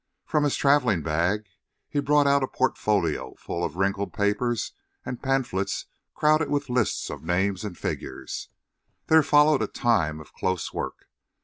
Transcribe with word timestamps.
From 0.25 0.45
his 0.45 0.55
traveling 0.55 1.03
bag 1.03 1.45
he 1.87 1.99
brought 1.99 2.25
out 2.25 2.41
a 2.41 2.47
portfolio 2.47 3.35
full 3.35 3.63
of 3.63 3.75
wrinkled 3.75 4.13
papers 4.13 4.71
and 5.05 5.21
pamphlets 5.21 5.85
crowded 6.15 6.49
with 6.49 6.69
lists 6.71 7.11
of 7.11 7.21
names 7.23 7.63
and 7.63 7.77
figures; 7.77 8.49
there 9.09 9.21
followed 9.21 9.61
a 9.61 9.67
time 9.67 10.19
of 10.19 10.33
close 10.33 10.73
work. 10.73 11.07